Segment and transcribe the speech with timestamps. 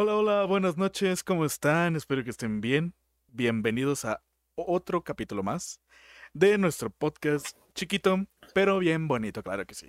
[0.00, 1.96] Hola, hola, buenas noches, ¿cómo están?
[1.96, 2.94] Espero que estén bien.
[3.26, 4.22] Bienvenidos a
[4.54, 5.80] otro capítulo más
[6.32, 8.24] de nuestro podcast chiquito,
[8.54, 9.88] pero bien bonito, claro que sí.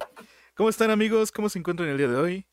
[0.55, 1.31] ¿Cómo están amigos?
[1.31, 2.47] ¿Cómo se encuentran el día de hoy?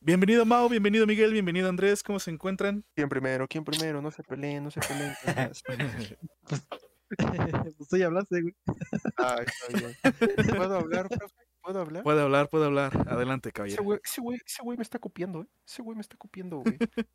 [0.00, 2.84] Bienvenido Mao, bienvenido Miguel, bienvenido Andrés, ¿cómo se encuentran?
[2.94, 3.48] ¿Quién primero?
[3.48, 4.02] ¿Quién primero?
[4.02, 5.14] No se peleen, no se peleen.
[7.78, 8.54] pues tú ya hablaste, güey.
[9.16, 9.96] Ah, está bien.
[10.54, 11.47] ¿Puedo hablar, profe?
[11.62, 12.02] ¿Puedo hablar?
[12.02, 12.92] Puede hablar, puede hablar.
[13.08, 13.82] Adelante, caballero.
[14.02, 15.46] ese güey, ese güey me está copiando, ¿eh?
[15.66, 16.78] Ese güey me está copiando, güey.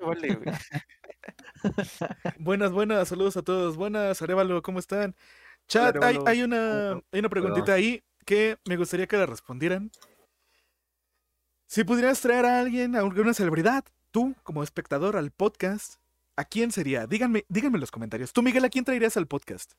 [0.00, 0.56] Vale, güey.
[2.38, 3.76] Buenas, buenas, saludos a todos.
[3.76, 5.16] Buenas, Arevalo, ¿cómo están?
[5.66, 9.90] Chat, hay, una, hay una preguntita ahí que me gustaría que la respondieran.
[11.66, 15.96] Si pudieras traer a alguien, a alguna celebridad, tú como espectador al podcast,
[16.36, 17.06] ¿a quién sería?
[17.06, 18.32] Díganme, díganme en los comentarios.
[18.32, 19.72] Tú, Miguel, ¿a quién traerías al podcast?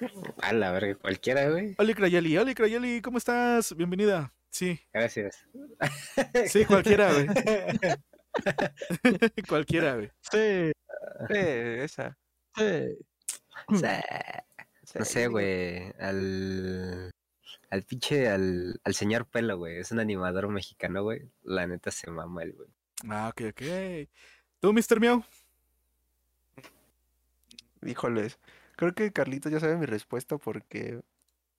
[0.42, 1.74] A la verga, cualquiera, güey.
[1.78, 3.76] Oli Crayeli, Oli Crayeli, ¿cómo estás?
[3.76, 4.32] Bienvenida.
[4.50, 5.46] Sí, Gracias.
[6.48, 7.26] sí, cualquiera, güey.
[9.48, 10.10] cualquiera, güey.
[10.20, 10.72] Sí,
[11.28, 12.18] Sí, esa.
[12.56, 12.98] sí.
[13.68, 14.44] O sea,
[14.98, 15.92] no sé, güey.
[16.00, 17.10] Al.
[17.70, 19.78] Al pinche, al, al señor Pelo, güey.
[19.78, 21.30] Es un animador mexicano, güey.
[21.42, 22.68] La neta se mama el güey.
[23.08, 23.62] Ah, ok, ok.
[24.58, 24.98] ¿Tú, Mr.
[24.98, 25.22] Miau?
[27.82, 28.38] Híjoles.
[28.80, 31.00] Creo que Carlito ya sabe mi respuesta porque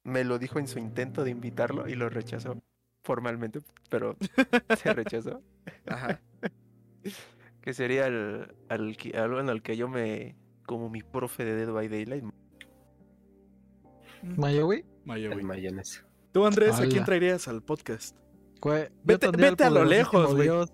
[0.03, 2.61] me lo dijo en su intento de invitarlo y lo rechazó
[3.03, 4.17] formalmente, pero
[4.83, 5.42] se rechazó.
[5.86, 6.19] Ajá.
[7.61, 10.36] Que sería el, al, que- algo en el que yo me.
[10.66, 12.23] como mi profe de Dead by Daylight.
[14.23, 14.83] Mayo, güey.
[15.05, 15.45] Mayo, El güey.
[15.45, 16.03] mayonesa.
[16.31, 18.16] Tú, Andrés, ¿a quién traerías al podcast?
[18.61, 20.44] Güey, Vete- vete a lo lejos, güey.
[20.44, 20.73] Dios,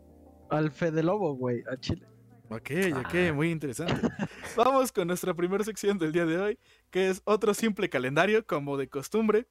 [0.50, 2.08] Al Fede Lobo, güey, a Chile.
[2.50, 3.34] Ok, ok, Ah.
[3.34, 3.94] muy interesante.
[4.56, 6.60] Vamos con nuestra primera sección del día de hoy,
[6.92, 9.46] que es otro simple calendario, como de costumbre.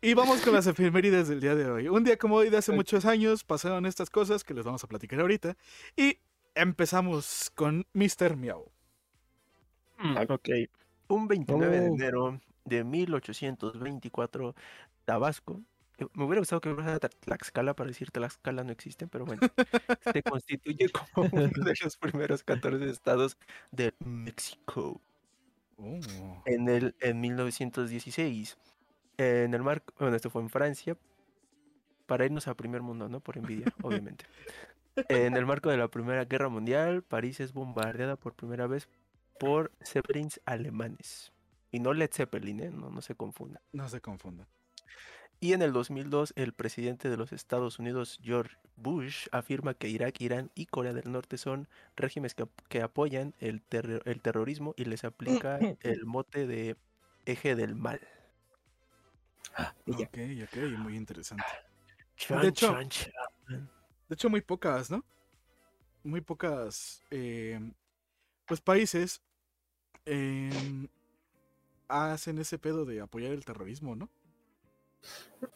[0.00, 1.88] Y vamos con las efemérides del día de hoy.
[1.88, 4.86] Un día como hoy, de hace muchos años, pasaron estas cosas que les vamos a
[4.86, 5.56] platicar ahorita.
[5.96, 6.18] Y
[6.54, 8.36] empezamos con Mr.
[8.36, 8.70] Miau.
[10.28, 10.48] Ok.
[11.08, 11.94] Un 29 de Oh.
[11.94, 14.54] enero de 1824,
[15.04, 15.60] Tabasco.
[15.98, 19.42] Eh, Me hubiera gustado que fuera Tla- Tlaxcala para decir Tlaxcala no existen, pero bueno.
[20.12, 23.36] se constituye como uno de los primeros 14 estados
[23.70, 25.00] de México.
[25.76, 26.42] Oh.
[26.46, 28.58] En, el, en 1916,
[29.18, 30.96] en el marco, bueno, esto fue en Francia,
[32.06, 33.20] para irnos a primer mundo, ¿no?
[33.20, 34.24] Por envidia, obviamente.
[35.08, 38.88] En el marco de la Primera Guerra Mundial, París es bombardeada por primera vez
[39.38, 41.32] por Zeppelins alemanes.
[41.70, 42.70] Y no Led Zeppelin, ¿eh?
[42.70, 43.60] No, no se confunda.
[43.72, 44.48] No se confundan.
[45.40, 50.20] Y en el 2002, el presidente de los Estados Unidos, George Bush, afirma que Irak,
[50.20, 54.84] Irán y Corea del Norte son regímenes que, que apoyan el, terro- el terrorismo y
[54.86, 56.76] les aplica el mote de
[57.24, 58.00] eje del mal.
[59.86, 60.06] Ya.
[60.06, 61.44] Ok, ok, muy interesante.
[62.16, 63.12] Chan, De hecho- chan, chan.
[64.08, 65.04] De hecho, muy pocas, ¿no?
[66.02, 67.60] Muy pocas, eh,
[68.46, 69.20] pues países
[70.06, 70.88] em,
[71.88, 74.08] hacen ese pedo de apoyar el terrorismo, ¿no?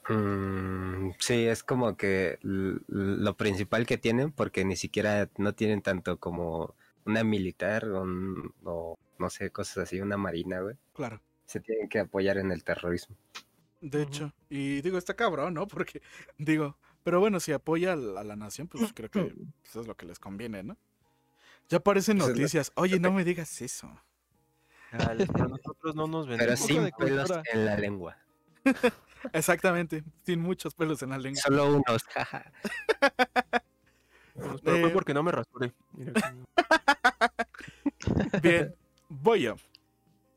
[0.08, 6.18] Mm, sí, es como que lo principal que tienen, porque ni siquiera no tienen tanto
[6.18, 10.76] como una militar o, un- o no sé, cosas así, una marina, güey.
[10.92, 11.20] Claro.
[11.46, 13.16] Se tienen que apoyar en el terrorismo.
[13.80, 15.66] De hecho, y digo, está cabrón, ¿no?
[15.86, 16.02] Porque,
[16.38, 19.86] digo, pero bueno, si apoya a la, a la nación, pues creo que eso es
[19.86, 20.76] lo que les conviene, ¿no?
[21.68, 22.72] Ya aparecen Eso es lo- noticias.
[22.76, 23.90] Oye, no me digas eso.
[24.92, 26.60] Dale, pero nosotros no nos Pero vendemos.
[26.60, 28.16] poco sin pelos en la lengua.
[29.32, 31.40] Exactamente, sin muchos pelos en la lengua.
[31.42, 32.52] Solo unos, jaja.
[34.34, 35.72] Pero fue Eh, porque no me rasuré.
[38.42, 38.74] Bien,
[39.08, 39.56] voy yo.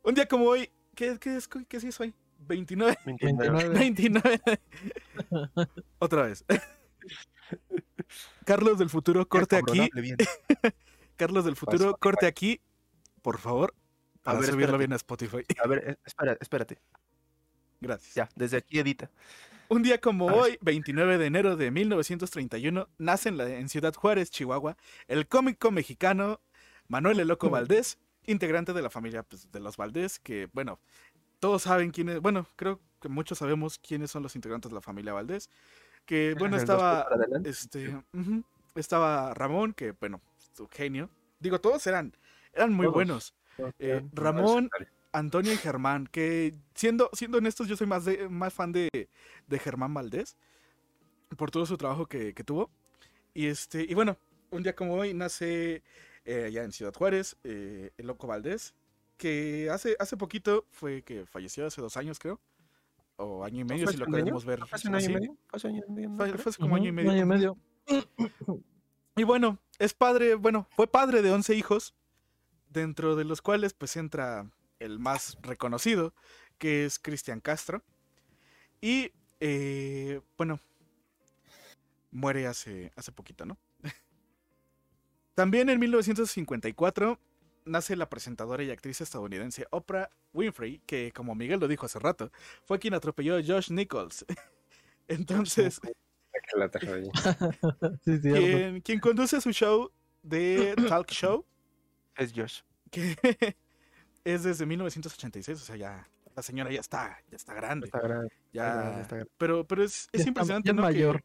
[0.03, 2.13] Un día como hoy, ¿qué, qué es, qué sí es hoy?
[2.39, 3.69] 29, 29.
[3.69, 3.79] 29.
[3.79, 4.41] 29.
[5.99, 6.45] Otra vez.
[8.45, 9.89] Carlos del futuro, corte aquí.
[11.15, 11.99] Carlos del futuro, Spotify.
[11.99, 12.61] corte aquí,
[13.21, 13.73] por favor,
[14.21, 14.77] para ver, subirlo espérate.
[14.77, 15.37] bien a Spotify.
[15.63, 16.79] A ver, espera, espérate.
[17.85, 18.15] Gracias.
[18.15, 19.11] Ya, desde aquí edita.
[19.69, 24.29] Un día como hoy, 29 de enero de 1931, nace en, la- en Ciudad Juárez,
[24.31, 24.75] Chihuahua,
[25.07, 26.39] el cómico mexicano
[26.87, 27.49] Manuel El Loco.
[27.49, 30.79] Valdés, integrante de la familia pues, de los Valdés, que bueno,
[31.39, 34.81] todos saben quién es, bueno, creo que muchos sabemos quiénes son los integrantes de la
[34.81, 35.49] familia Valdés,
[36.05, 37.07] que bueno, estaba,
[37.43, 37.95] este,
[38.75, 40.21] estaba Ramón, que bueno,
[40.55, 41.09] su genio,
[41.39, 42.15] digo, todos eran,
[42.53, 42.93] eran muy Todos.
[42.95, 43.33] buenos.
[43.79, 44.69] Eh, Ramón,
[45.15, 48.89] Antonio y Germán, que siendo, siendo honestos, yo soy más, de, más fan de,
[49.47, 50.35] de Germán Valdés
[51.37, 52.69] por todo su trabajo que, que tuvo.
[53.33, 54.17] Y este, y bueno,
[54.51, 55.83] un día como hoy nace
[56.25, 58.73] eh, allá en Ciudad Juárez, eh, el Loco Valdés,
[59.17, 62.39] que hace, hace poquito fue que falleció, hace dos años creo,
[63.17, 64.59] o año y medio, ¿Fue si lo queremos ver.
[64.59, 65.37] ¿Fue hace un año y medio?
[65.47, 66.09] ¿Fue hace un año y medio?
[66.09, 66.37] No Fue, creo.
[66.39, 67.11] fue hace como año y medio.
[67.11, 67.57] Año y medio.
[69.17, 71.95] Y bueno, es padre, bueno, fue padre de 11 hijos,
[72.69, 76.13] dentro de los cuales pues entra el más reconocido,
[76.57, 77.83] que es Cristian Castro.
[78.81, 80.59] Y eh, bueno,
[82.11, 83.57] muere hace, hace poquito, ¿no?
[85.35, 87.19] También en 1954
[87.65, 92.31] nace la presentadora y actriz estadounidense Oprah Winfrey, que como Miguel lo dijo hace rato,
[92.63, 94.25] fue quien atropelló a Josh Nichols.
[95.07, 95.79] Entonces,
[98.03, 99.91] sí, quien, quien conduce su show
[100.23, 101.45] de talk show,
[102.15, 102.61] Es Josh.
[102.91, 103.55] que
[104.25, 107.85] es desde 1986, o sea, ya la señora ya está, ya está grande.
[107.85, 108.29] Está grande.
[108.51, 109.31] ya, grande, está grande.
[109.37, 110.81] pero, pero es, Ya es está- impresionante, ya ¿no?
[110.81, 111.23] Que- mayor.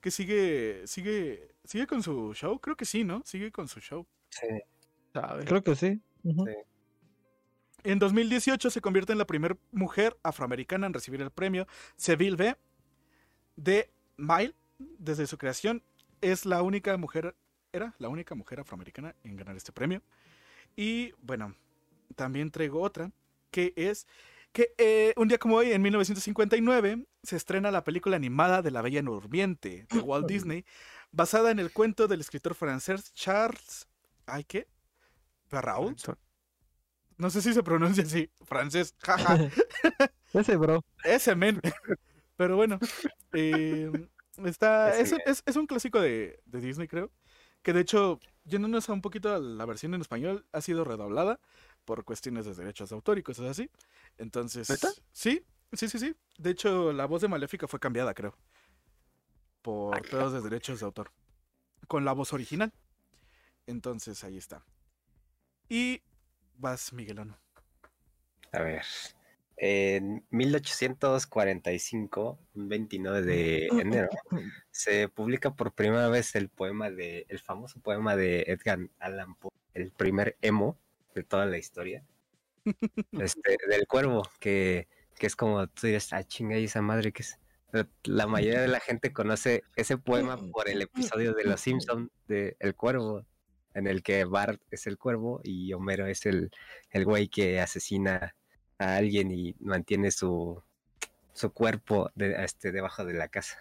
[0.00, 3.22] Que, sigue, sigue, sigue con su show, creo que sí, ¿no?
[3.24, 4.06] Sigue con su show.
[4.30, 4.46] Sí.
[5.12, 5.44] ¿Sabe?
[5.44, 6.00] Creo que sí.
[6.24, 6.46] Ujú.
[6.46, 6.52] Sí.
[7.84, 11.66] En 2018 se convierte en la primera mujer afroamericana en recibir el premio
[11.96, 12.56] Seville B
[13.56, 15.82] de Mile desde su creación.
[16.20, 17.34] Es la única mujer,
[17.72, 20.02] era la única mujer afroamericana en ganar este premio.
[20.76, 21.54] Y bueno,
[22.16, 23.12] también traigo otra,
[23.50, 24.06] que es
[24.52, 28.82] que eh, un día como hoy, en 1959, se estrena la película animada de La
[28.82, 30.64] Bella Durmiente de Walt Disney,
[31.12, 33.86] basada en el cuento del escritor francés Charles...
[34.26, 34.66] ¿Ay qué?
[35.48, 35.98] Perrault.
[37.16, 39.36] No sé si se pronuncia así, francés, jaja,
[40.32, 40.84] Ese bro.
[41.04, 41.60] ese men.
[42.36, 42.78] Pero bueno,
[43.34, 43.90] eh,
[44.44, 47.10] está, es, es- es un clásico de, de Disney, creo.
[47.62, 51.40] Que de hecho, yéndonos a un poquito a la versión en español, ha sido redoblada
[51.84, 53.70] por cuestiones de derechos de autor y cosas así.
[54.18, 54.88] Entonces, ¿Neta?
[55.12, 56.14] sí, sí, sí, sí.
[56.38, 58.36] De hecho, la voz de Maléfica fue cambiada, creo.
[59.62, 61.12] Por Ah, pedos de derechos de autor.
[61.86, 62.72] Con la voz original.
[63.66, 64.64] Entonces, ahí está.
[65.68, 66.02] Y
[66.56, 67.36] vas, Miguelón.
[68.52, 68.84] A ver.
[69.62, 74.08] En 1845, un 29 de enero,
[74.70, 79.50] se publica por primera vez el poema de, el famoso poema de Edgar Allan Poe,
[79.74, 80.78] el primer emo
[81.20, 82.04] de toda la historia.
[83.12, 84.88] Este, del cuervo, que,
[85.18, 87.38] que es como tú dices, ah, chinga, ¿y esa madre que es.
[88.02, 92.56] La mayoría de la gente conoce ese poema por el episodio de Los Simpson de
[92.58, 93.24] El Cuervo,
[93.74, 96.50] en el que Bart es el cuervo y Homero es el,
[96.90, 98.34] el güey que asesina
[98.78, 100.60] a alguien y mantiene su,
[101.32, 103.58] su cuerpo de, este, debajo de la casa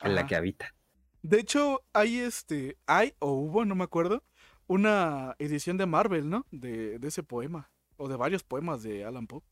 [0.00, 0.74] en la que habita.
[1.22, 4.24] De hecho, hay este, hay o hubo, no me acuerdo,
[4.72, 6.46] una edición de Marvel, ¿no?
[6.50, 7.70] De, de ese poema.
[7.96, 9.42] O de varios poemas de Alan Poe.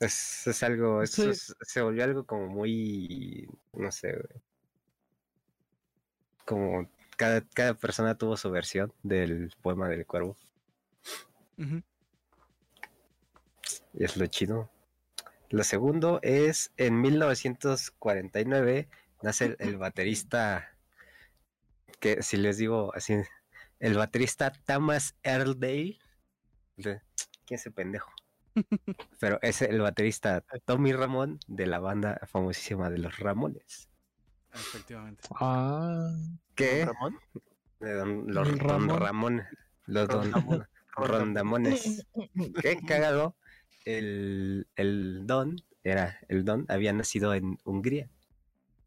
[0.00, 1.28] Es, es algo, eso Sí.
[1.28, 4.42] es- se volvió algo como muy, no sé, güey.
[6.46, 10.36] como cada, cada persona tuvo su versión del poema del cuervo
[13.94, 14.70] y es lo chido.
[15.50, 18.88] Lo segundo es en 1949
[19.22, 20.74] nace el, el baterista
[22.00, 23.14] que si les digo así,
[23.82, 25.98] el baterista Thomas Earldale.
[26.76, 27.00] ¿Quién
[27.50, 28.12] es ese pendejo?
[29.20, 33.88] Pero es el baterista Tommy Ramón de la banda famosísima de los Ramones.
[34.54, 35.28] Efectivamente.
[35.40, 36.14] Ah.
[36.54, 37.18] Que ¿Ramón?
[37.80, 39.00] de don- los don Ramón.
[39.00, 39.42] Ramón,
[39.86, 40.68] los don Rondamón.
[40.96, 42.06] Rondamones.
[42.60, 43.34] Qué cagado.
[43.84, 48.08] El, el Don era el Don había nacido en Hungría.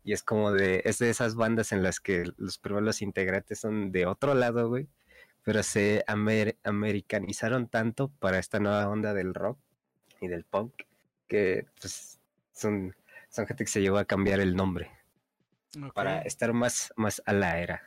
[0.05, 3.91] Y es como de, es de esas bandas en las que los primeros integrantes son
[3.91, 4.87] de otro lado, güey.
[5.43, 9.59] Pero se amer- americanizaron tanto para esta nueva onda del rock
[10.21, 10.73] y del punk
[11.27, 12.19] que pues
[12.53, 12.95] son,
[13.29, 14.91] son gente que se llegó a cambiar el nombre
[15.93, 17.81] para estar más, más a la era.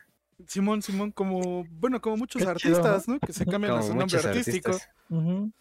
[0.45, 3.19] Simón, Simón, como, bueno, como muchos Qué chido, artistas, ¿no?
[3.19, 4.77] Que se cambian a su nombre artístico.
[5.09, 5.51] Ujú.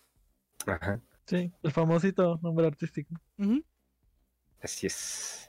[0.66, 3.14] Ajá, Sí, el famosito nombre artístico.
[3.38, 3.62] Ujú.
[4.62, 5.47] así es.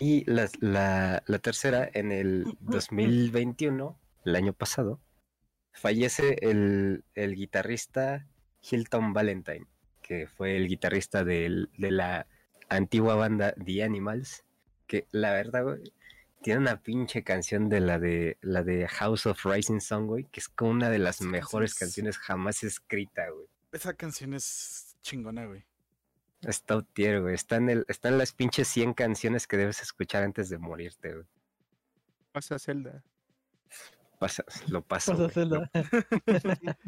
[0.00, 5.00] Y la, la, la tercera, en el 2021, el año pasado,
[5.72, 8.26] fallece el, el guitarrista
[8.62, 9.66] Hilton Valentine,
[10.02, 12.26] que fue el guitarrista del- de la
[12.70, 14.42] antigua banda The Animals,
[14.86, 15.92] que la verdad, güey,
[16.42, 20.40] tiene una pinche canción de la de la de House of Rising Sun, güey, que
[20.40, 23.46] es como una de las mejores canciones jamás escrita, güey.
[23.72, 25.64] Esa canción es chingona, güey.
[26.42, 27.34] Es top tier, güey.
[27.34, 31.12] Está en, el, está en las pinches 100 canciones que debes escuchar antes de morirte,
[31.14, 31.26] güey.
[32.32, 33.02] Pasa Zelda.
[34.18, 35.12] Pasa- lo paso.
[35.12, 35.70] Pasa lo- Zelda.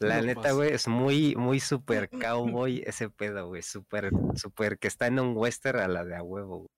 [0.00, 0.56] La Lo neta, paso.
[0.56, 3.62] güey, es muy, muy super cowboy ese pedo, güey.
[3.62, 6.70] Super, super que está en un western a la de a huevo, güey.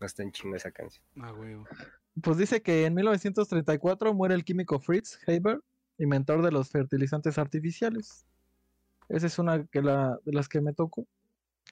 [0.00, 1.04] No está en chingo esa canción.
[1.20, 1.66] Ah, huevo.
[2.22, 5.60] Pues dice que en 1934 muere el químico Fritz Haber,
[5.98, 8.24] inventor de los fertilizantes artificiales.
[9.08, 11.06] Esa es una que la, de las que me tocó.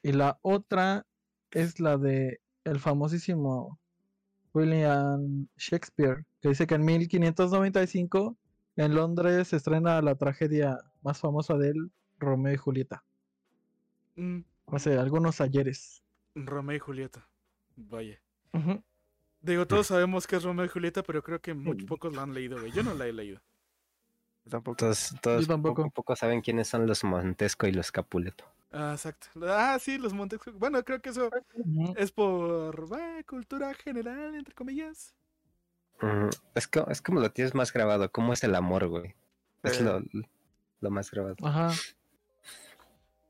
[0.02, 1.06] Y la otra
[1.50, 3.78] es la de el famosísimo
[4.54, 8.36] William Shakespeare, que dice que en 1595
[8.76, 13.04] en Londres se estrena la tragedia más famosa de él, Romeo y Julieta.
[14.16, 16.02] Mm, Hace algunos ayeres.
[16.34, 17.28] Romeo y Julieta.
[17.76, 18.20] Vaya.
[19.40, 22.32] Digo, todos sabemos que es Romeo y Julieta, pero creo que muy pocos la han
[22.32, 22.72] leído, güey.
[22.72, 23.40] Yo no la he leído.
[24.48, 24.76] Tampoco.
[24.76, 25.82] Todos, todos tampoco.
[25.82, 28.44] poco poco saben quiénes son los Montesco y los Capuleto.
[28.72, 29.28] Ah, exacto.
[29.46, 30.40] Ah, sí, los Montes.
[30.54, 31.28] Bueno, creo que eso
[31.96, 35.14] es por bah, cultura general, entre comillas.
[36.00, 39.14] Mm, es, co- es como lo tienes más grabado, cómo es el amor, güey.
[39.62, 39.84] Es Eh.
[39.84, 40.02] lo,
[40.80, 41.36] lo más grabado.
[41.42, 41.70] Ajá.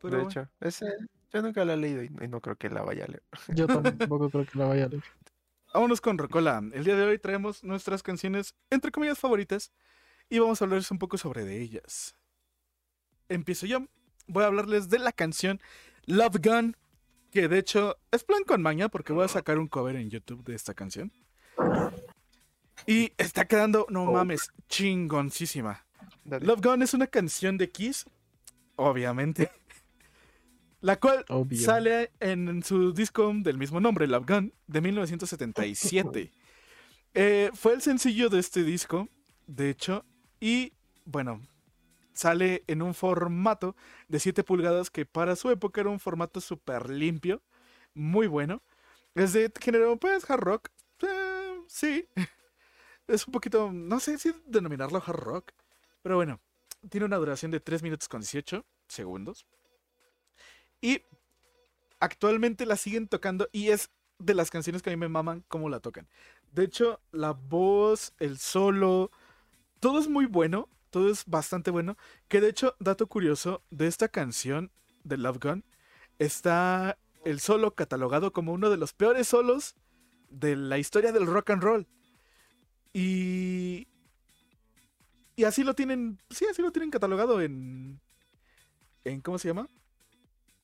[0.00, 0.86] Pero de hecho, ese,
[1.32, 3.22] yo nunca la he leído y, y no creo que la vaya a leer.
[3.48, 5.04] Yo tampoco creo que la vaya a leer.
[5.74, 6.62] Vámonos con Rocola.
[6.72, 9.72] El día de hoy traemos nuestras canciones, entre comillas, favoritas.
[10.32, 12.16] Y vamos a hablarles un poco sobre de ellas.
[13.28, 13.86] Empiezo yo.
[14.26, 15.60] Voy a hablarles de la canción
[16.06, 16.76] Love Gun.
[17.30, 20.42] Que de hecho es plan con maña porque voy a sacar un cover en YouTube
[20.42, 21.12] de esta canción.
[22.86, 25.84] Y está quedando, no mames, chingoncísima.
[26.24, 26.46] Dale.
[26.46, 28.06] Love Gun es una canción de Kiss,
[28.76, 29.50] obviamente.
[30.80, 31.60] La cual Obvio.
[31.60, 36.32] sale en su disco del mismo nombre, Love Gun, de 1977.
[37.14, 39.06] Eh, fue el sencillo de este disco,
[39.46, 40.06] de hecho,
[40.42, 40.72] y
[41.04, 41.40] bueno,
[42.14, 43.76] sale en un formato
[44.08, 47.40] de 7 pulgadas que para su época era un formato súper limpio,
[47.94, 48.60] muy bueno.
[49.14, 50.68] Es de género, pues, hard rock.
[51.02, 52.08] eh, sí,
[53.06, 55.52] es un poquito, no sé si denominarlo hard rock,
[56.02, 56.40] pero bueno,
[56.90, 59.46] tiene una duración de 3 minutos con 18 segundos.
[60.80, 61.02] Y
[62.00, 65.68] actualmente la siguen tocando y es de las canciones que a mí me maman cómo
[65.68, 66.08] la tocan.
[66.50, 69.12] De hecho, la voz, el solo,
[69.82, 71.98] todo es muy bueno, todo es bastante bueno.
[72.28, 74.70] Que de hecho, dato curioso, de esta canción
[75.02, 75.64] de Love Gun,
[76.20, 79.74] está el solo catalogado como uno de los peores solos
[80.30, 81.88] de la historia del rock and roll.
[82.92, 83.88] Y...
[85.34, 88.00] Y así lo tienen, sí, así lo tienen catalogado en...
[89.02, 89.66] en ¿Cómo se llama?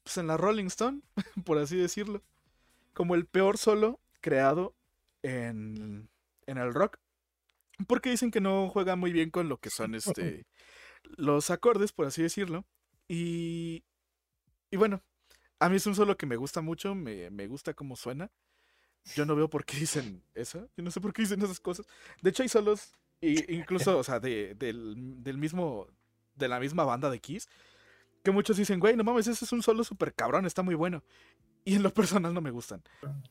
[0.04, 1.00] Pues en la Rolling Stone,
[1.44, 2.22] por así decirlo.
[2.94, 4.76] Como el peor solo creado
[5.24, 6.08] en,
[6.46, 6.98] en el rock.
[7.86, 9.94] Porque dicen que no juega muy bien con lo que son
[10.42, 10.46] este
[11.16, 12.66] los acordes, por así decirlo.
[13.08, 13.84] Y,
[14.70, 15.02] y bueno,
[15.60, 18.30] a mí es un solo que me gusta mucho, me, me gusta cómo suena.
[19.14, 21.86] Yo no veo por qué dicen eso, yo no sé por qué dicen esas cosas.
[22.20, 25.86] De hecho, hay solos, y, incluso, o sea, de, del, del mismo,
[26.34, 27.48] de la misma banda de Kiss,
[28.22, 31.02] que muchos dicen, güey, no mames, ese es un solo súper cabrón, está muy bueno.
[31.64, 32.82] Y en lo personal no me gustan.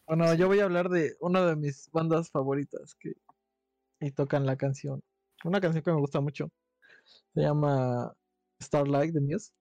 [0.06, 3.13] Bueno, yo voy a hablar de una de mis bandas favoritas que
[4.00, 5.01] y tocan la canción.
[5.44, 6.50] Una canción que me gusta mucho.
[7.34, 8.13] Se llama
[8.62, 9.51] Starlight de Muse.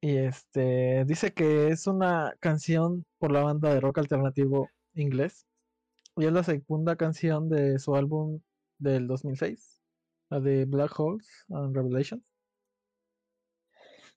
[0.00, 5.46] Y este dice que es una canción por la banda de rock alternativo inglés.
[6.16, 8.40] Y es la segunda canción de su álbum
[8.78, 9.82] del 2006,
[10.30, 12.22] la de Black Holes and Revelations.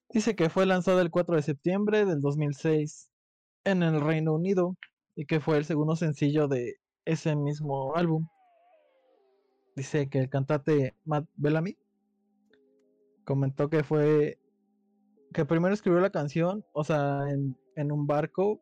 [0.09, 3.09] Dice que fue lanzada el 4 de septiembre del 2006
[3.65, 4.75] en el Reino Unido
[5.15, 6.77] y que fue el segundo sencillo de
[7.09, 8.27] ese mismo álbum.
[9.75, 11.77] Dice que el cantante Matt Bellamy
[13.25, 14.39] comentó que fue
[15.33, 18.59] que primero escribió la canción, o sea, en, un barco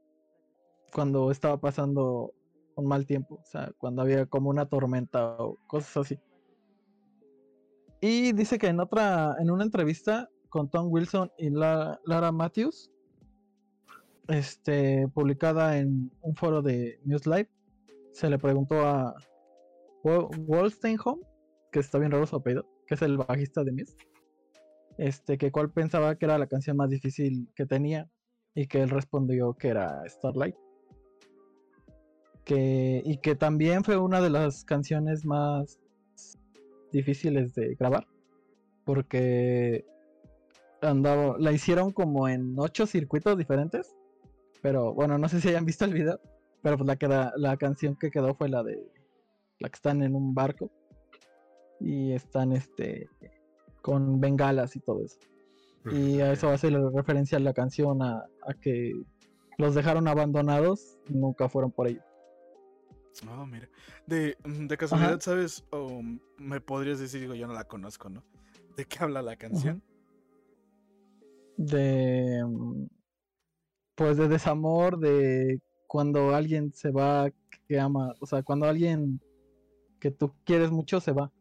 [0.93, 2.33] cuando estaba pasando
[2.75, 6.19] un mal tiempo, o sea, cuando había como una tormenta o cosas así.
[7.99, 12.91] Y dice que en otra, en una entrevista con Tom Wilson y La- Lara Matthews,
[14.27, 17.49] este, publicada en un foro de Muse Live,
[18.17, 19.13] se le preguntó a
[20.03, 21.21] Wol- Wolstenholme,
[21.71, 23.95] que está bien raro su apellido, que es el bajista de Muse,
[24.97, 28.09] este, que cuál pensaba que era la canción más difícil que tenía,
[28.55, 30.55] y que él respondió que era Starlight.
[32.43, 35.77] Que, y que también fue una de las canciones más
[36.91, 38.07] difíciles de grabar,
[38.86, 39.86] porque
[40.81, 43.95] andaba, la hicieron como en ocho circuitos diferentes.
[44.63, 46.19] Pero bueno, no sé si hayan visto el video.
[46.61, 48.91] Pero pues la, queda, la canción que quedó fue la de
[49.59, 50.71] la que están en un barco.
[51.79, 53.09] Y están este
[53.81, 55.19] con bengalas y todo eso.
[55.91, 58.91] Y a eso hace la referencia a la canción a, a que
[59.57, 62.03] los dejaron abandonados y nunca fueron por ellos.
[63.29, 63.67] Oh, mira.
[64.05, 65.65] De, de casualidad, ¿sabes?
[65.71, 66.01] O
[66.37, 68.23] me podrías decir, digo, yo no la conozco, ¿no?
[68.75, 69.81] ¿De qué habla la canción?
[71.57, 72.85] De mm,
[73.95, 77.29] pues de desamor, de cuando alguien se va
[77.67, 79.20] que ama, o sea, cuando alguien
[80.00, 81.32] que tú quieres mucho se va.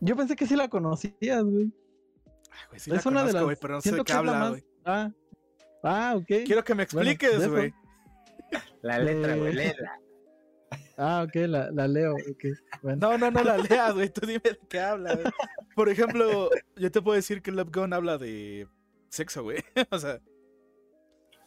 [0.00, 1.72] Yo pensé que sí la conocías, güey.
[2.50, 3.44] Ay, güey, sí la es una de las.
[3.44, 4.64] güey, pero no sé de siento qué habla, más- güey.
[4.84, 5.10] Ah,
[5.84, 6.26] ah, ok.
[6.44, 7.72] Quiero que me expliques, güey.
[8.82, 9.98] La letra, güey, Eh, léela.
[10.98, 12.14] Ah, ok, la, la leo.
[12.34, 12.52] Okay.
[12.82, 13.08] Bueno.
[13.10, 14.10] No, no, no la leas, güey.
[14.10, 15.26] Tú dime de qué habla, güey.
[15.74, 18.68] Por ejemplo, yo te puedo decir que Love Gun habla de
[19.08, 19.58] sexo, güey.
[19.90, 20.20] o sea.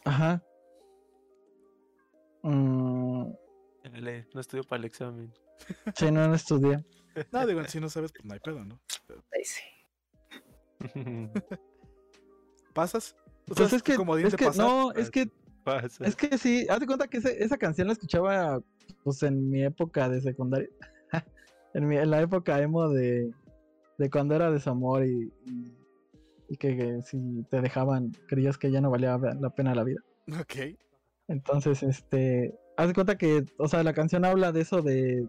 [0.04, 0.42] Ajá.
[2.48, 3.32] Mm,
[4.34, 5.32] no estudio para el examen.
[5.94, 6.84] sí, no, no estudié.
[7.32, 8.80] No, digo, si no sabes, pues no hay pedo, ¿no?
[9.32, 9.62] Ahí sí.
[12.74, 13.16] ¿Pasas?
[13.50, 14.66] O Pues es que, es que pasar.
[14.66, 15.28] no, es que,
[15.64, 16.04] Pasa.
[16.04, 18.60] es que sí, haz de cuenta que ese- esa canción la escuchaba,
[19.02, 20.68] pues, en mi época de secundaria.
[21.74, 23.32] en, mi, en la época emo de,
[23.98, 25.76] de cuando era desamor y, y,
[26.48, 30.00] y que, que si te dejaban, creías que ya no valía la pena la vida.
[30.40, 30.76] Ok.
[31.28, 35.28] Entonces, este, haz de cuenta que, o sea, la canción habla de eso de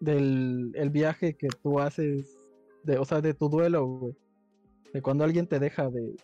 [0.00, 2.38] del el viaje que tú haces,
[2.82, 4.16] de, o sea, de tu duelo, güey.
[4.92, 6.16] De cuando alguien te deja de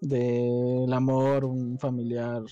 [0.00, 2.42] del amor, un familiar,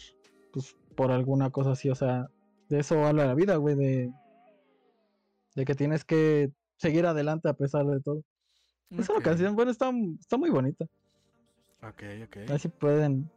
[0.52, 2.28] pues por alguna cosa así, o sea,
[2.68, 4.12] de eso habla la vida, güey, de
[5.54, 8.22] de que tienes que seguir adelante a pesar de todo.
[8.90, 10.84] Es una canción, bueno, está, está muy bonita.
[11.82, 12.36] Ok, ok.
[12.36, 13.30] A ver si pueden,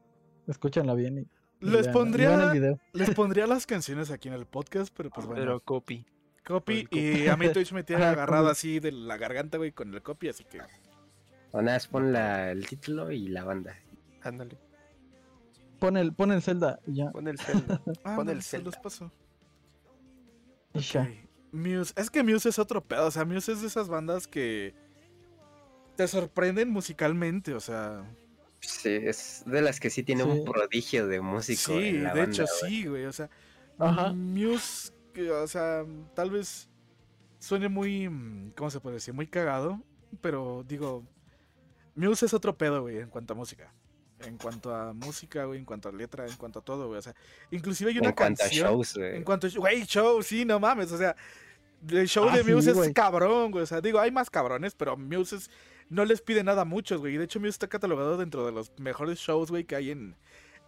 [0.48, 2.80] escúchenla bien y, y Les vean- pondría- vean el video.
[2.94, 5.42] Les pondría las canciones aquí en el podcast, pero pues bueno.
[5.42, 6.06] Pero copy.
[6.46, 6.84] copy.
[6.86, 7.00] copy.
[7.00, 10.02] Y a mí Twitch me tiene Ajá, agarrado así de la garganta, güey, con el
[10.02, 10.60] copy, así que.
[11.52, 13.76] O nada, pon la- el título y la banda.
[14.22, 14.58] Ándale.
[15.80, 17.12] Pon el, pon el Zelda y ya.
[17.12, 17.82] Pon el Zelda.
[18.04, 18.82] Ah, Pon no, el se los Zelda.
[18.82, 19.12] paso.
[20.74, 21.02] Y ya.
[21.04, 21.10] Ok.
[21.52, 21.94] Muse.
[21.96, 23.06] Es que Muse es otro pedo.
[23.08, 24.74] O sea, Muse es de esas bandas que
[25.96, 27.54] te sorprenden musicalmente.
[27.54, 28.04] O sea,
[28.66, 30.30] Sí, es de las que sí tiene Sí.
[30.30, 31.74] un prodigio de músico.
[31.74, 32.72] sí, en la de banda, hecho güey.
[32.72, 33.06] sí, güey.
[33.06, 33.30] O sea,
[33.78, 34.14] Ajá.
[34.14, 34.92] Muse,
[35.32, 36.70] o sea, tal vez
[37.40, 39.14] suene muy, mm, ¿cómo se puede decir?
[39.14, 39.82] Muy cagado.
[40.22, 41.04] Pero digo,
[41.96, 43.74] Muse es otro pedo, güey, en cuanto a música.
[44.20, 47.00] En cuanto a música, güey, en cuanto a letra, en cuanto a todo, güey.
[47.00, 47.14] O sea,
[47.52, 48.68] inclusive hay una En cuanto canción.
[48.68, 49.18] a shows, güey.
[49.18, 51.16] En cuanto a güey, show, sí, no mames, o sea,
[51.90, 52.94] el show Ah, de sí, Muse es güey.
[52.94, 55.50] cabrón, güey, o sea, digo, hay más cabrones, pero Muse es-
[55.90, 58.52] no les pide nada a muchos, güey, y de hecho Muse está catalogado dentro de
[58.52, 60.16] los mejores shows, güey, que hay en,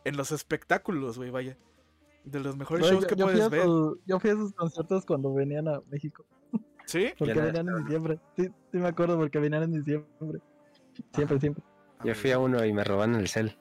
[0.04, 1.58] en los espectáculos, güey, vaya,
[2.24, 5.06] de los mejores shows yo, que yo puedes ver, su- yo fui a sus conciertos
[5.06, 6.26] cuando venían a México.
[6.86, 7.12] ¿sí?
[7.18, 8.20] Porque venían en diciembre.
[8.36, 10.40] Sí, sí me acuerdo porque venían en diciembre.
[11.14, 11.64] Siempre, siempre.
[12.04, 13.58] Yo fui a uno y me robaron el cel.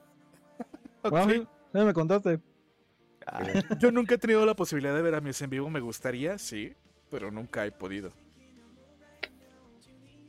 [1.03, 1.13] Ok.
[1.13, 2.39] Ah, sí, ya me contaste.
[3.27, 3.43] Ah,
[3.79, 6.73] Yo nunca he tenido la posibilidad de ver a Muse en vivo, me gustaría, sí,
[7.11, 8.11] pero nunca he podido.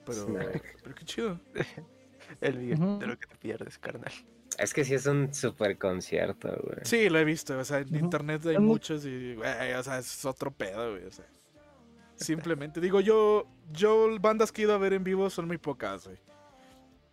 [0.07, 0.61] Pero, Sí.
[0.83, 1.40] pero qué chido.
[2.40, 2.99] el Ujú.
[2.99, 4.12] de lo que te pierdes, carnal.
[4.59, 6.79] Es que sí es un super concierto, güey.
[6.85, 10.25] Sí, lo he visto, o sea, en internet hay muchos y, güey, o sea, es
[10.25, 11.27] otro pedo, güey, o sea.
[12.14, 16.07] Simplemente, digo, yo, yo, bandas que he ido a ver en vivo son muy pocas,
[16.07, 16.19] güey.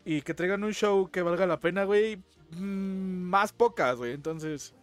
[0.06, 2.18] Y que traigan un show que valga la pena, güey,
[2.52, 4.74] mm, más pocas, güey, entonces...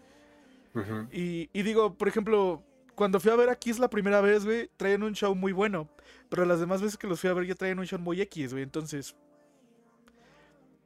[1.10, 2.62] Y digo, por ejemplo,
[2.94, 5.88] cuando fui a ver a Kiss la primera vez, güey, traían un show muy bueno.
[6.28, 8.52] Pero las demás veces que los fui a ver ya traían un show muy X,
[8.52, 8.62] güey.
[8.62, 9.14] Entonces,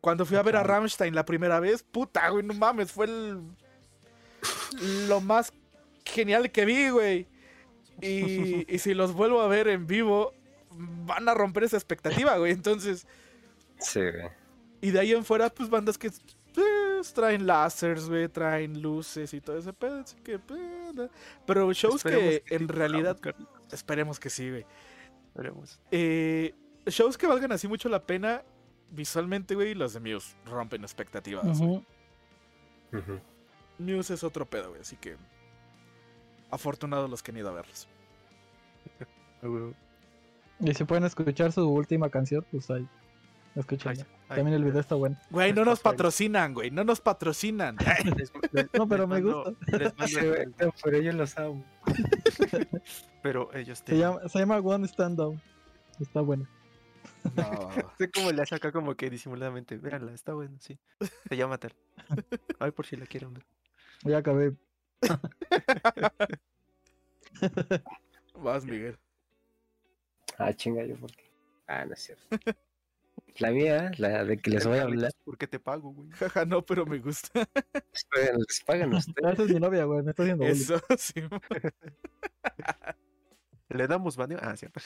[0.01, 0.63] cuando fui a ver a.
[0.63, 3.43] Rammstein la primera vez, puta, güey, no mames, fue el,
[5.09, 5.53] lo más
[6.05, 7.29] genial que vi, güey.
[8.01, 10.33] Y, y si los vuelvo a ver en vivo,
[10.71, 12.53] van a romper esa expectativa, güey.
[12.53, 13.07] Entonces,
[13.79, 14.31] Sí, güey.
[14.81, 16.11] y de ahí en fuera, pues bandas que
[16.55, 20.01] pues, traen láseres, güey, traen luces y todo ese pedo.
[20.01, 20.61] Así que, pues,
[21.47, 23.19] Pero shows Esperemos que, en sí, realidad,
[23.73, 24.67] esperemos que sí, güey.
[25.29, 25.81] Esperemos.
[25.91, 26.55] Eh,
[26.87, 28.43] shows que valgan así mucho la pena,
[28.91, 31.59] visualmente, güey, los de Muse rompen expectativas.
[31.61, 31.85] güey.
[33.79, 35.17] Muse es otro pedo, güey, así que
[36.51, 37.89] afortunados los que han ido a verlos.
[40.61, 42.89] Y si pueden escuchar su última canción, pues ahí.
[43.57, 45.17] Ay, También el video está bueno.
[45.31, 47.77] Güey, no nos patrocinan, güey, no nos patrocinan.
[48.73, 49.53] No, pero me gusta.
[50.83, 51.65] pero yo los amo.
[53.23, 55.41] pero ellos te Se llama, se llama One Stand Down.
[56.01, 56.49] Está bueno.
[57.37, 57.71] No.
[57.99, 59.77] Sé cómo le hace acá como que disimuladamente.
[59.77, 60.79] Véanla, está bueno, sí.
[61.29, 61.75] Se llama tal.
[62.59, 63.45] Ay, por si la quieren ver.
[64.03, 64.55] Ya acabé.
[68.35, 68.99] Vas, Miguel.
[70.39, 71.31] Ah, chinga, yo porque.
[71.67, 72.37] Ah, no es cierto.
[73.39, 75.11] La mía, la de que les voy a hablar.
[75.25, 76.11] Porque te pago, güey.
[76.13, 77.29] Jaja, no, pero me gusta.
[78.47, 79.25] Les pagan ustedes.
[79.25, 80.03] Ah, Esa es mi novia, güey.
[80.03, 80.61] Me está haciendo bullying.
[80.63, 81.21] Eso, sí.
[83.71, 84.39] Le damos baneo.
[84.41, 84.81] Ah, cierto.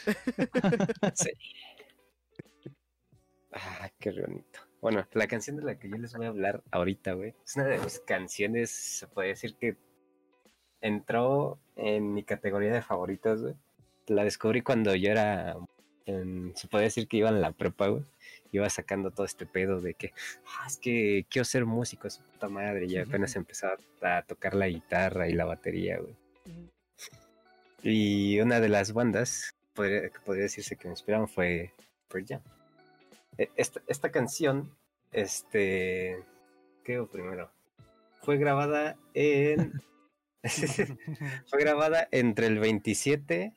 [1.15, 1.31] Sí.
[3.53, 4.61] Ah, qué bonito.
[4.81, 7.65] Bueno, la canción de la que yo les voy a hablar ahorita, güey, es una
[7.67, 9.77] de mis canciones, se puede decir que
[10.81, 13.55] entró en mi categoría de favoritas, güey.
[14.07, 15.57] La descubrí cuando yo era,
[16.07, 18.05] en- se puede decir que iba en la prepa, güey.
[18.53, 20.13] Iba sacando todo este pedo de que,
[20.47, 22.87] "Ah, es que quiero ser músico, su puta madre.
[22.87, 26.15] Y apenas empezaba a tocar la guitarra y la batería, güey.
[27.83, 31.73] Y una de las bandas podría, que podría decirse que me inspiraron fue
[32.09, 32.41] Pearl Jam.
[33.37, 34.75] E- Esta, esta canción,
[35.13, 36.19] este,
[36.85, 37.51] ¿qué primero?
[38.23, 39.81] Fue grabada en,
[41.47, 43.53] fue grabada entre el 27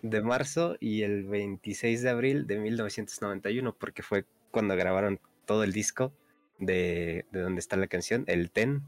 [0.00, 5.72] de marzo y el 26 de abril de 1991, porque fue cuando grabaron todo el
[5.72, 6.12] disco
[6.58, 8.82] de, de donde está la canción, el TEN,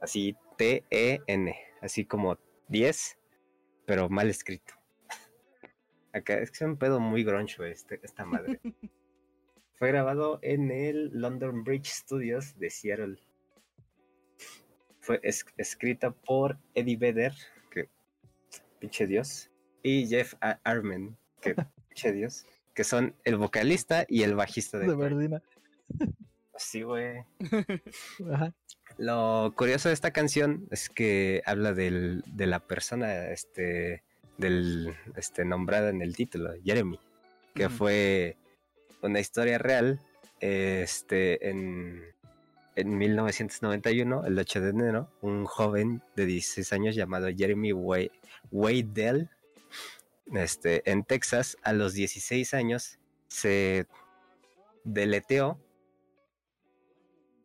[0.00, 3.18] así T-E-N, así como 10,
[3.86, 4.74] pero mal escrito.
[6.12, 8.60] Acá es que es un pedo muy groncho este, esta madre.
[9.78, 13.18] Fue grabado en el London Bridge Studios de Seattle.
[15.00, 17.34] Fue es- escrita por Eddie Vedder,
[17.70, 17.90] que
[18.80, 19.50] pinche dios,
[19.86, 21.54] y Jeff Armen, que
[22.12, 22.44] dios,
[22.74, 24.96] que son el vocalista y el bajista de De.
[24.96, 25.42] Verdina.
[26.56, 27.22] Sí, güey.
[28.98, 34.02] Lo curioso de esta canción es que habla del, de la persona este,
[34.38, 36.98] del, este, nombrada en el título, Jeremy,
[37.54, 38.36] que fue
[39.02, 40.00] una historia real
[40.40, 42.02] este, en,
[42.74, 48.10] en 1991, el 8 de enero, un joven de 16 años llamado Jeremy Way,
[48.50, 49.30] Waydell,
[50.34, 53.86] este, en Texas, a los 16 años, se
[54.84, 55.60] deleteó,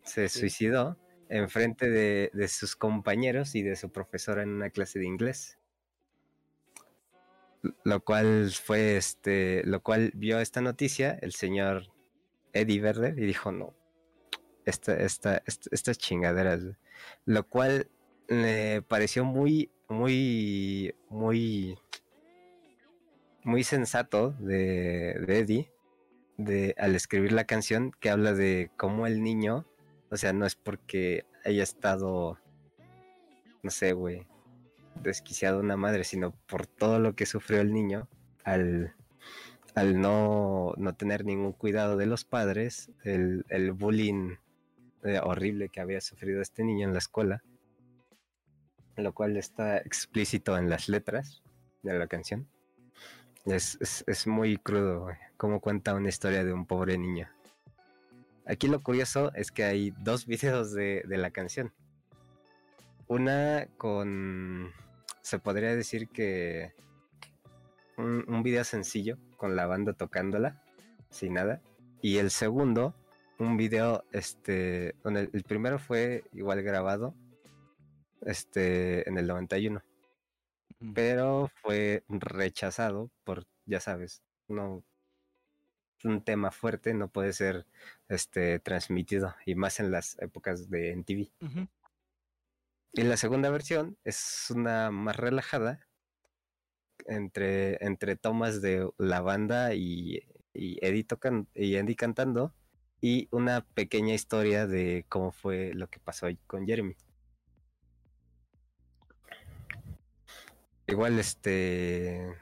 [0.04, 0.98] se suicidó
[1.30, 5.58] enfrente de, de sus compañeros y de su profesora en una clase de inglés.
[7.84, 11.92] Lo cual fue este, lo cual vio esta noticia el señor
[12.54, 13.76] Eddie Verde y dijo no,
[14.66, 16.62] esta, esta, esta- estas chingaderas.
[17.26, 17.90] Lo cual
[18.28, 21.78] le pareció muy, muy, muy,
[23.44, 25.72] muy sensato de, Eddie
[26.78, 29.68] al escribir la canción que habla de cómo el niño
[30.12, 32.38] o sea, no es porque haya estado,
[33.64, 34.28] no sé, güey,
[35.02, 38.10] desquiciado una madre, sino por todo lo que sufrió el niño
[38.44, 38.94] al,
[39.74, 44.36] al no, no tener ningún cuidado de los padres, el, el bullying
[45.04, 47.42] eh, horrible que había sufrido este niño en la escuela,
[48.98, 51.42] lo cual está explícito en las letras
[51.84, 52.50] de la canción.
[53.46, 57.28] Es, es, es muy crudo, güey, cómo cuenta una historia de un pobre niño.
[58.46, 61.74] Aquí lo curioso es que hay dos videos de, de la canción.
[63.08, 64.72] Una con,
[65.22, 66.74] se podría decir que
[67.98, 70.62] un, un video sencillo con la banda tocándola,
[71.10, 71.62] sin nada.
[72.02, 72.96] Y el segundo,
[73.40, 77.16] un video, este, donde el, el primero fue igual grabado,
[78.22, 79.82] este, en el 91,
[80.94, 84.84] Pero fue rechazado por, ya sabes, no
[86.04, 87.66] un tema fuerte no puede ser
[88.10, 91.04] este transmitido y más en las épocas de.
[91.42, 91.68] Ujú.
[92.94, 95.88] Y la segunda versión es una más relajada
[97.06, 102.54] entre, entre tomas de la banda y, y Eddie tocan, y Andy cantando
[103.00, 106.96] y una pequeña historia de cómo fue lo que pasó con Jeremy.
[110.92, 112.36] Igual este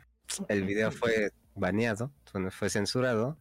[0.47, 2.11] el video fue baneado,
[2.49, 3.37] fue censurado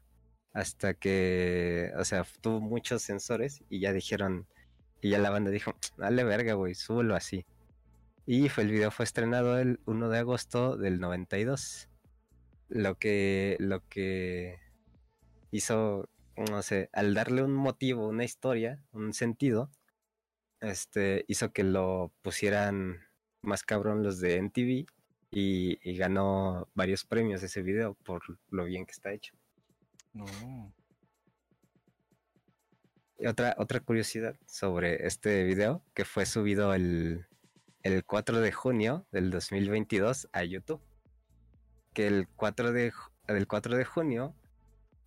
[0.52, 4.46] hasta que, o sea, tuvo muchos sensores y ya dijeron,
[5.00, 7.46] y ya la banda dijo, dale verga, güey, súbelo así.
[8.26, 11.88] Y fue, el video fue estrenado el 1 de agosto del 92.
[12.68, 14.58] Lo que, lo que
[15.50, 19.70] hizo, no sé, al darle un motivo, una historia, un sentido,
[20.60, 23.00] este, hizo que lo pusieran
[23.40, 24.97] más cabrón los de MTV
[25.30, 29.34] y, y ganó varios premios ese video por lo bien que está hecho.
[30.12, 30.26] No.
[33.18, 37.26] Y otra, otra curiosidad sobre este video, que fue subido el,
[37.82, 40.80] el 4 de junio del 2022 a YouTube.
[41.92, 42.92] Que el 4 de,
[43.26, 44.34] el 4 de junio,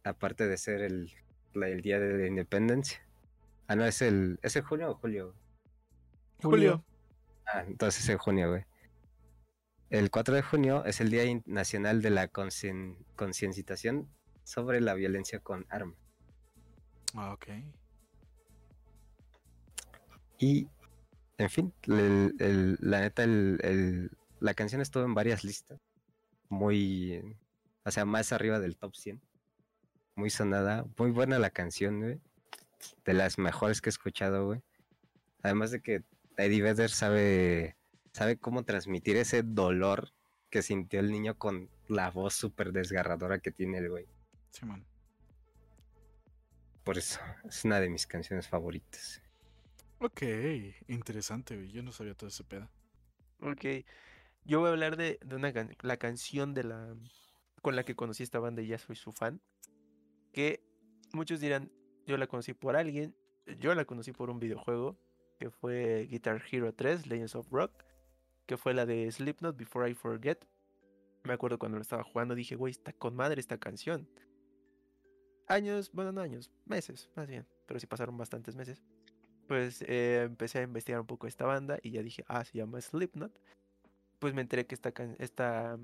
[0.04, 1.12] aparte de ser el,
[1.54, 3.02] el día de la independencia.
[3.68, 4.38] Ah, no, es el.
[4.42, 5.34] ¿Es el junio o julio?
[6.42, 6.84] Julio.
[7.46, 8.66] Ah, entonces es en junio, güey.
[9.92, 14.08] El 4 de junio es el Día Nacional de la Concien- Concienciación
[14.46, 15.98] sobre la Violencia con Armas.
[17.14, 17.48] Ah, ok.
[20.40, 20.70] Y,
[21.38, 25.78] en fin, el- el- la neta, el- el- la canción estuvo en varias listas.
[26.48, 27.38] Muy,
[27.84, 29.22] o sea, más arriba del top 100.
[30.16, 32.22] Muy sonada, muy buena la canción, güey.
[33.04, 34.62] De las mejores que he escuchado, güey.
[35.44, 36.04] Además de que
[36.38, 37.76] Eddie Vedder sabe,
[38.14, 40.12] sabe cómo transmitir ese dolor
[40.50, 44.06] que sintió el niño con la voz súper desgarradora que tiene el güey.
[44.52, 44.86] Simón.
[46.84, 49.22] Por eso, es una de mis canciones favoritas.
[50.00, 50.24] Ok,
[50.88, 51.72] interesante, güey.
[51.72, 52.68] Yo no sabía todo ese pedo.
[53.42, 53.86] Ok.
[54.44, 56.96] Yo voy a hablar de, de una can- la canción de la
[57.62, 59.40] con la que conocí esta banda y ya soy su fan.
[60.34, 60.64] Que
[61.14, 61.72] muchos dirán,
[62.08, 63.16] yo la conocí por alguien,
[63.60, 64.98] yo la conocí por un videojuego,
[65.40, 67.72] que fue Guitar Hero 3, Legends of Rock,
[68.52, 70.40] que fue la de Slipknot, Before I Forget.
[71.24, 74.10] Me acuerdo cuando lo estaba jugando, dije, güey, está con madre esta canción.
[75.48, 78.84] Años, bueno, no años, meses, más bien, pero sí pasaron bastantes meses.
[79.48, 82.82] Pues eh, empecé a investigar un poco esta banda y ya dije, ah, se llama
[82.82, 83.32] Slipknot.
[84.20, 85.80] Pues me enteré que esta, can- esta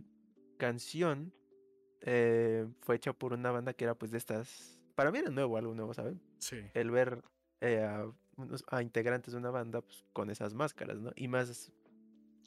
[0.58, 1.32] canción
[2.02, 4.82] eh, fue hecha por una banda que era pues de estas...
[4.96, 6.20] Para mí era nuevo, algo nuevo, ¿saben?
[6.40, 6.60] Sí.
[6.74, 7.24] El ver
[7.62, 11.14] eh, a, unos- a integrantes de una banda pues, con esas máscaras, ¿no?
[11.16, 11.72] Y más,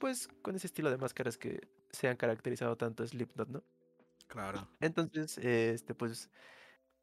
[0.00, 3.62] pues, con ese estilo de máscaras que se han caracterizado tanto Slipknot, ¿no?
[4.26, 4.68] Claro.
[4.80, 6.30] Entonces, este, pues,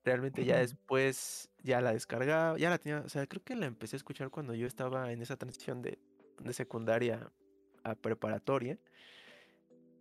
[0.04, 3.96] realmente ya después ya la descargaba, ya la tenía, o sea, creo que la empecé
[3.96, 5.98] a escuchar cuando yo estaba en esa transición de,
[6.40, 7.32] de secundaria
[7.84, 8.78] a preparatoria.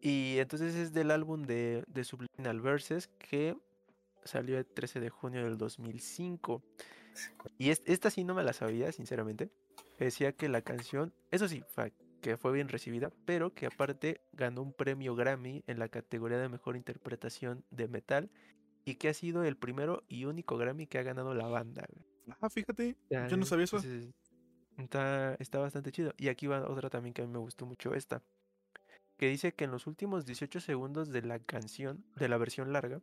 [0.00, 3.56] Y entonces es del álbum de, de Subliminal Verses que
[4.24, 6.62] salió el 13 de junio del 2005.
[7.58, 9.50] Y es- esta sí no me la sabía, sinceramente.
[9.98, 11.92] Decía que la canción, eso sí, fue-
[12.26, 16.48] que fue bien recibida, pero que aparte ganó un premio Grammy en la categoría de
[16.48, 18.32] mejor interpretación de metal
[18.84, 21.86] y que ha sido el primero y único Grammy que ha ganado la banda.
[22.40, 22.96] Ah, fíjate.
[23.30, 23.76] Yo no sabía eso.
[23.76, 24.12] entonces,
[24.76, 26.14] está, está bastante chido.
[26.16, 28.24] Y aquí va otra también que a mí me gustó mucho esta.
[29.18, 33.02] Que dice que en los últimos 18 segundos de la canción, de la versión larga,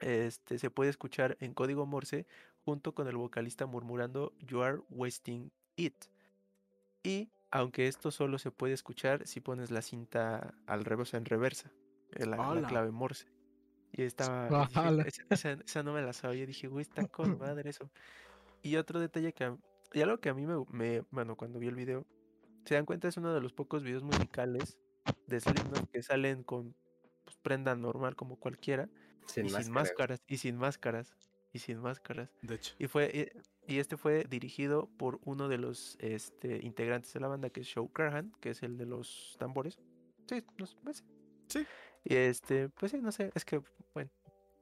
[0.00, 2.26] este, se puede escuchar en código Morse
[2.64, 5.94] junto con el vocalista murmurando You are wasting it.
[7.04, 11.18] Y aunque esto solo se puede escuchar si pones la cinta al revés, o sea,
[11.18, 11.72] en reversa,
[12.12, 12.36] en la,
[12.68, 13.32] clave Morse.
[13.92, 14.50] Y estaba,
[15.64, 17.90] esa, no me la sabía, dije, güey, está con madre eso.
[18.62, 19.58] Y otro detalle que, a-
[19.92, 22.06] y algo que a mí me, me- bueno, cuando vi el video,
[22.64, 24.78] se dan cuenta, es uno de los pocos videos musicales
[25.26, 26.76] de Slipknot que salen con
[27.24, 28.88] pues, prenda normal como cualquiera
[29.26, 31.16] Sin y sin máscara, máscaras, y sin máscaras,
[31.52, 32.30] y sin máscaras.
[32.42, 32.74] De hecho.
[32.78, 33.32] Y fue eh,
[33.66, 37.72] y este fue dirigido por uno de los este, integrantes de la banda que es
[37.72, 39.78] Joe Carhan, que es el de los tambores.
[40.26, 41.04] Sí, no sé, pues,
[41.48, 41.66] Sí.
[42.04, 43.62] Y este, pues sí, no sé, es que
[43.94, 44.10] bueno.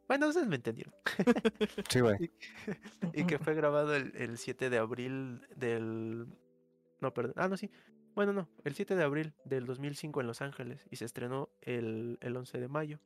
[0.09, 0.94] Bueno, ustedes me entendieron.
[1.90, 2.31] Sí, güey.
[3.14, 6.27] y que fue grabado el, el 7 de abril del
[7.01, 7.35] no, perdón.
[7.37, 7.70] Ah, no, sí.
[8.14, 12.18] Bueno, no, el 7 de abril del 2005 en Los Ángeles y se estrenó el,
[12.20, 13.01] el 11 de mayo.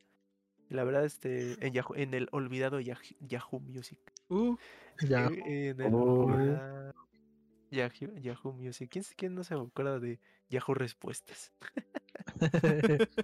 [0.69, 3.99] La verdad, este, en, Yahoo- en el olvidado Yah- Yahoo Music.
[4.29, 4.55] Uh,
[5.07, 5.27] Ya.
[5.27, 6.25] Eh, En el Oh.
[6.25, 6.93] olvidado
[7.71, 8.89] Yahoo, Yahoo Music.
[8.91, 11.51] ¿Quién, quién no se acuerda de Yahoo Respuestas?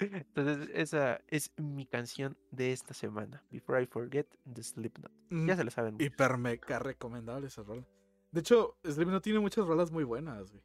[0.00, 3.42] Entonces, esa es mi canción de esta semana.
[3.50, 5.12] Before I Forget the Slipknot.
[5.30, 5.94] mm, Ya se la saben.
[5.94, 6.06] muchos.
[6.06, 7.84] hiper mega recomendable esa rola.
[8.30, 10.62] De hecho, Slipknot tiene muchas rolas muy buenas, güey.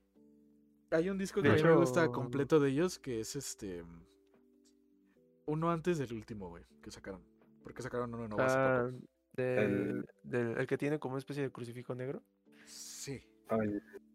[0.92, 3.84] Hay un disco que De a mí me gusta completo de ellos, que es este...
[5.50, 7.24] Uno antes del último, güey, que sacaron.
[7.64, 9.04] Porque sacaron uno nuevo hace Ah, poco.
[9.34, 12.24] del, del- el que tiene como una especie de crucifijo negro.
[12.66, 13.22] Sí.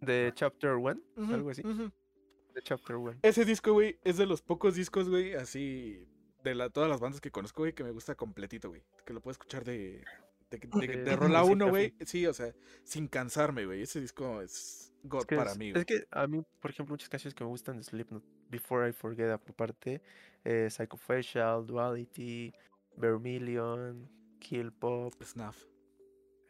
[0.01, 1.01] De Chapter 1.
[1.17, 1.63] Ujú, algo así.
[1.63, 3.19] De Chapter 1.
[3.23, 6.07] Ese disco, güey, es de los pocos discos, güey, así...
[6.45, 8.85] De la, todas las bandas que conozco, güey, que me gusta completito, güey.
[9.07, 10.05] Que lo puedo escuchar de...
[10.51, 11.71] De, de- de De- rola de 1, café.
[11.71, 11.95] güey.
[12.07, 13.83] Sí, o sea, sin cansarme, güey.
[13.83, 15.85] Ese disco es God Es que, para es, mí, es güey.
[15.87, 18.23] que a mí, por ejemplo, muchas canciones que me gustan de Slipknot,
[18.55, 20.01] Before I Forget, aparte,
[20.45, 22.53] eh, Psychofacial, Duality,
[22.97, 25.65] Vermilion, Kill Pop, Snuff.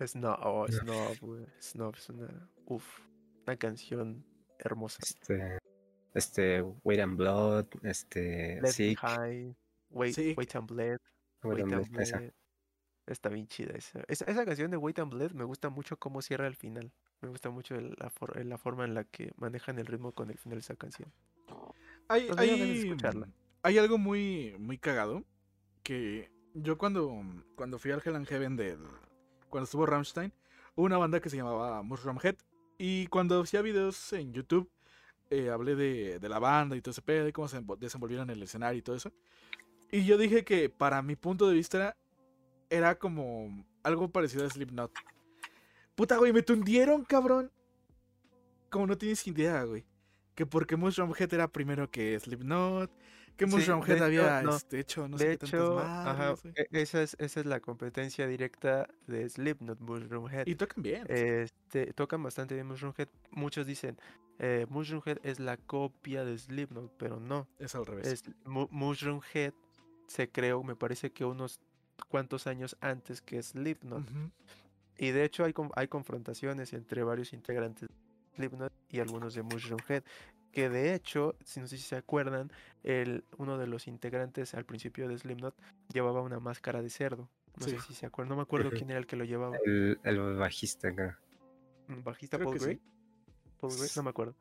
[0.07, 3.01] Snob, oh, Snob, güey, Snob es una, uf,
[3.47, 4.23] una canción
[4.59, 4.99] hermosa.
[5.03, 5.59] Este,
[6.13, 9.57] este, Wait and Blood, este, Left Sick, Behind,
[9.91, 10.37] Wait, Sick.
[10.37, 10.99] Wait and Bled,
[11.43, 12.23] Wait Wait and and Blood, esa.
[13.07, 14.03] Está bien chida esa.
[14.09, 14.25] esa.
[14.27, 16.93] esa canción de Wait and Bled me gusta mucho cómo cierra el final.
[17.21, 20.31] Me gusta mucho el- la, for- la forma en la que manejan el ritmo con
[20.31, 21.11] el final de esa canción.
[22.09, 22.43] Hay, Pues de
[23.63, 25.25] hay, algo muy, muy cagado
[25.83, 27.23] que yo cuando,
[27.57, 28.79] cuando fui al Hell and Heaven del,
[29.49, 30.33] cuando estuvo Rammstein,
[30.75, 32.37] hubo una banda que se llamaba Mushroom Head
[32.79, 34.71] y cuando hacía videos en YouTube
[35.31, 38.29] eh, hablé de, de la banda y todo ese pedo y cómo se envo- desenvolvieron
[38.31, 39.13] en el escenario y todo eso.
[39.91, 41.97] Y yo dije que para mi punto de vista era,
[42.69, 44.93] era como algo parecido a Slipknot.
[45.95, 47.51] Puta, güey, me tundieron, cabrón.
[48.71, 49.85] Como no tienes idea, güey.
[50.35, 52.91] Que porque Mushroom Head era primero que Slipknot.
[53.37, 54.55] Que Mushroom Head hecho, había no.
[54.55, 56.55] este, hecho no sé de qué tantas hecho, ajá, madres, güey.
[56.57, 60.47] e- esa, es, esa es la competencia directa de Slipknot, Mushroom Head.
[60.47, 61.05] Y tocan bien.
[61.09, 63.09] Este, tocan bastante bien Mushroom Head.
[63.33, 63.99] Muchos dicen,
[64.39, 67.49] eh, Mushroom Head es la copia de Slipknot, pero no.
[67.59, 68.07] es al revés.
[68.07, 69.53] Es, Mu- Mushroom Head
[70.07, 71.61] se creó, me parece que unos
[72.09, 74.05] cuantos años antes que Slipknot.
[74.97, 77.89] Y de hecho hay, hay confrontaciones entre varios integrantes
[78.35, 80.03] Slipknot y algunos de Mushroom Head.
[80.53, 82.53] Que de hecho, si no sé si se acuerdan,
[82.85, 85.57] el, uno de los integrantes al principio de Slipknot
[85.93, 87.29] llevaba una máscara de cerdo.
[87.59, 89.57] No sé si se acuerdan, no me acuerdo quién era el que lo llevaba.
[89.65, 91.19] El, el bajista acá.
[91.89, 92.81] ¿Bajista Paul Gray?
[93.61, 94.37] Paul Gray, no me acuerdo.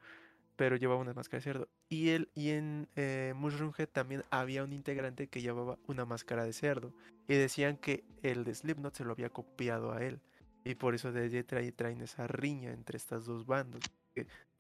[0.56, 1.70] Pero llevaba una máscara de cerdo.
[1.90, 6.54] Y, él, y en eh, Mushroomhead también había un integrante que llevaba una máscara de
[6.54, 6.94] cerdo.
[7.28, 10.20] Y decían que el de Slipknot se lo había copiado a él.
[10.64, 13.82] Y por eso de allí traen esa riña entre estas dos bandas.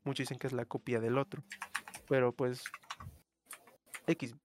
[0.04, 1.44] muchos dicen que es la copia del otro.
[2.08, 2.64] Pero pues.
[4.08, 4.36] X.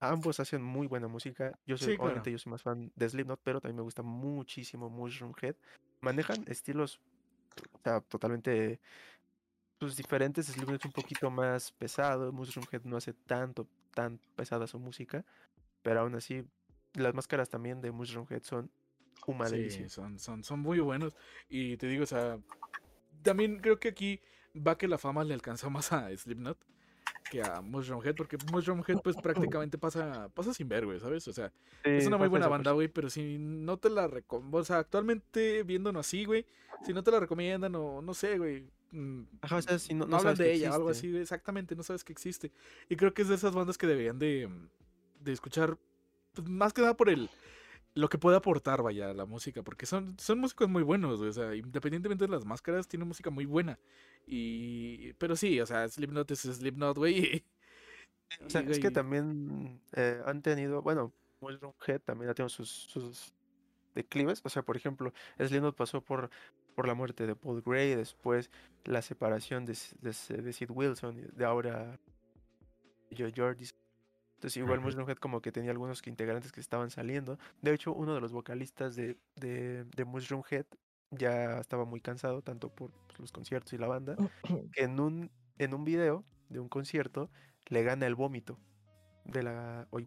[0.00, 1.58] Ambos hacen muy buena música.
[1.66, 5.56] Yo soy, obviamente, yo soy más fan de Slipknot, pero también me gusta muchísimo Mushroomhead.
[6.00, 7.00] Manejan estilos
[7.72, 8.80] o sea, totalmente
[9.78, 10.46] pues, diferentes.
[10.46, 12.32] Slipknot es un poquito más pesado.
[12.32, 15.24] Mushroomhead no hace tanto, tan pesada su música.
[15.82, 16.44] Pero aún así,
[16.94, 18.70] las máscaras también de Mushroomhead son
[19.70, 21.16] sí, son, son, son muy buenos.
[21.48, 22.38] Y te digo, o sea,
[23.22, 24.20] también creo que aquí
[24.54, 26.58] va que la fama le alcanzó más a Slipknot
[27.28, 31.26] que a Mushroomhead, porque Mushroomhead pues prácticamente pasa, pasa sin ver, güey, ¿sabes?
[31.28, 31.52] O sea,
[31.84, 35.62] es una muy buena banda, güey, pero si no te la recomiendan, o sea, actualmente
[35.62, 36.46] viéndonos así, güey,
[36.84, 38.66] si no te la recomiendan o no sé, güey.
[38.90, 41.82] Mm, Ajá, o sea, si no, no, hablan de ella o algo así, exactamente, no
[41.82, 42.50] sabes que existe.
[42.88, 44.48] Y creo que es de esas bandas que deberían de,
[45.20, 45.76] de escuchar,
[46.32, 47.28] pues, más que nada por el,
[47.98, 51.52] lo que puede aportar, vaya, la música, porque son, son músicos muy buenos, o sea,
[51.56, 53.76] independientemente de las máscaras, tiene música muy buena.
[54.24, 57.44] Y, pero sí, o sea, Slipknot es Slipknot, güey.
[58.46, 61.12] O sea, es que también eh, han tenido, bueno,
[61.86, 63.32] Head también ha tenido sus, sus
[63.96, 66.30] declives, o sea, por ejemplo, Slipknot pasó por,
[66.76, 68.48] por la muerte de Paul Gray, después
[68.84, 71.98] la separación de, de, de Sid Wilson, de ahora
[73.16, 73.64] Joe Jordi
[74.38, 77.38] entonces igual Mushroom Head como que tenía algunos integrantes que estaban saliendo.
[77.60, 80.66] De hecho, uno de los vocalistas de, de, de Mushroom Head
[81.10, 84.16] ya estaba muy cansado, tanto por pues, los conciertos y la banda,
[84.72, 87.30] que en un, en un video de un concierto
[87.66, 88.60] le gana el vómito
[89.24, 89.88] de la...
[89.90, 90.06] Oye,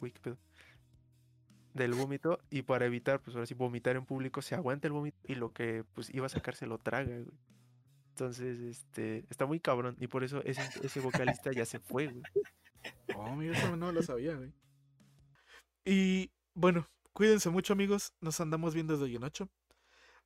[1.73, 5.17] Del vómito y para evitar, pues ahora sí, vomitar en público, se aguanta el vómito
[5.27, 7.11] y lo que pues iba a sacar se lo traga,
[8.11, 12.23] Entonces, este, está muy cabrón y por eso ese, ese vocalista ya se fue, güey.
[13.15, 14.53] Oh, mira, eso no lo sabía, güey.
[15.85, 18.13] Y bueno, cuídense mucho, amigos.
[18.21, 19.49] Nos andamos viendo desde hoy en ocho.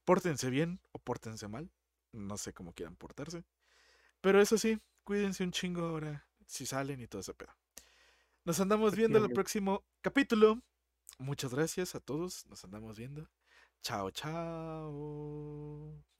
[0.03, 1.71] Pórtense bien o pórtense mal.
[2.11, 3.43] No sé cómo quieran portarse.
[4.21, 7.55] Pero eso sí, cuídense un chingo ahora si salen y todo ese pedo.
[8.43, 10.61] Nos andamos viendo en el próximo capítulo.
[11.17, 12.45] Muchas gracias a todos.
[12.47, 13.29] Nos andamos viendo.
[13.81, 16.14] Chao, chao.